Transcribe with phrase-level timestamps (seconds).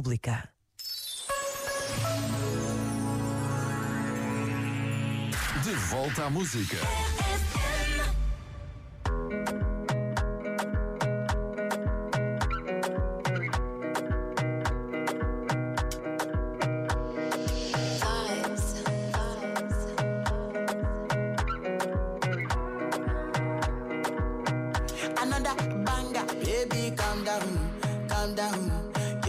[0.00, 0.48] Pública.
[5.62, 6.78] De volta à música.
[25.20, 25.54] Another
[25.84, 28.90] banger, baby, calm down, calm down.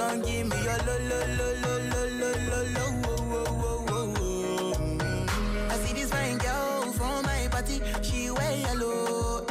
[0.00, 4.06] gon' give me your lo, lo, lo, lo, lo, lo, lo, lo, whoa, whoa, whoa,
[4.16, 4.72] whoa.
[4.74, 5.70] Mm.
[5.70, 9.44] I see this fine girl from my party, she wear yellow.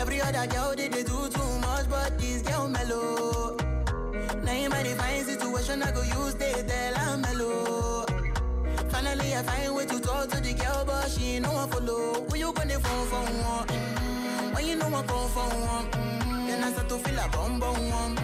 [0.00, 3.56] Every other girl they, they do too much, but this girl mellow.
[4.42, 8.04] Now in my divine situation, I go use they tell I'm mellow.
[8.90, 12.24] Finally, I find way to talk to the girl, but she ain't no one follow.
[12.28, 13.66] Who you gonna phone for one?
[13.68, 14.54] Mm-hmm.
[14.54, 16.46] When you know I come for one, mm-hmm.
[16.48, 18.21] then I start to feel a bum bum one.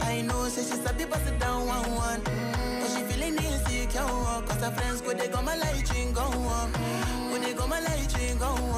[0.00, 2.20] I know, say she sabi pass it down one one.
[2.24, 4.02] But she feeling insecure,
[4.46, 6.72] cause her friends go they go my light ring go on.
[7.30, 8.71] Go they go my light ring go on.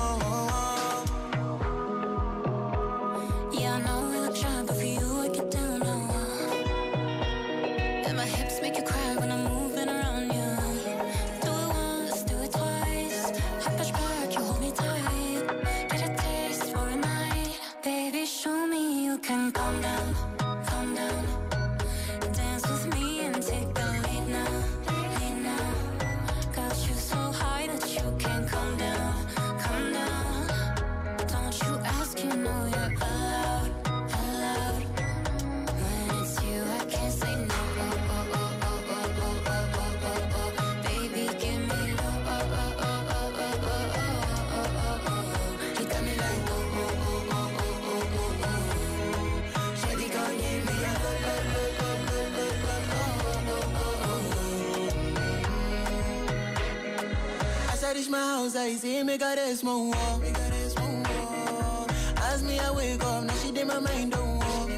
[58.14, 60.18] My house, I see me got a small wall.
[60.18, 61.86] Me got a small wall.
[62.30, 64.68] As me I wake up, now she did my mind don't walk.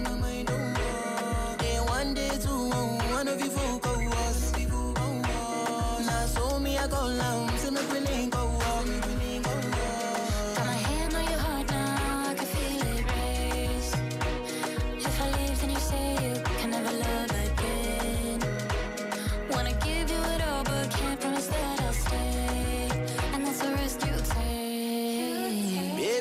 [1.58, 2.70] Day one, day two,
[3.16, 4.38] one of you folk was.
[6.06, 8.86] Now so me I go down, see me willing go walk.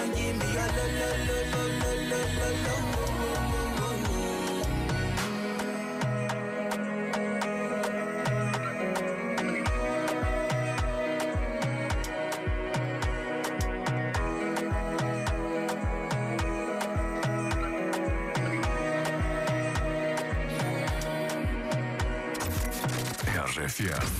[0.00, 2.80] Shawty gon' give me your lo lo lo lo lo lo lo lo.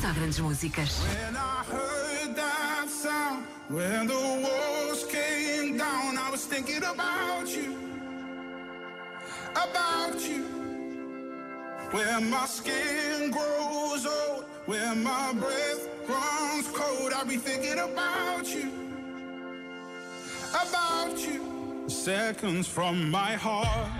[0.01, 1.01] Só grandes músicas.
[1.01, 4.80] When I heard that sound, when the walls
[6.63, 7.75] thinking about you,
[9.53, 10.45] about you.
[11.91, 18.71] When my skin grows old, when my breath runs cold, I'll be thinking about you,
[20.51, 21.89] about you.
[21.89, 23.91] Seconds from my heart,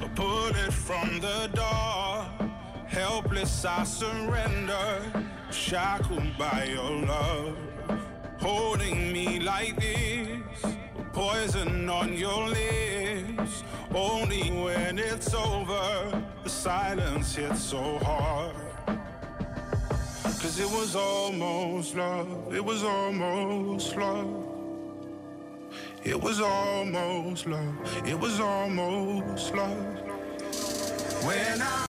[0.00, 2.28] a bullet from the dark.
[2.88, 5.00] Helpless, I surrender,
[5.52, 7.56] shackled by your love.
[8.40, 10.74] Holding me like this,
[11.14, 13.62] poison on your lips.
[13.94, 18.56] Only when it's over, the silence hits so hard.
[20.40, 24.42] Cause it was almost love, it was almost love.
[26.02, 30.00] It was almost love, it was almost love.
[31.24, 31.74] When I